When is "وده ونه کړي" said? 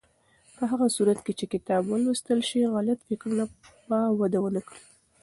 4.19-4.81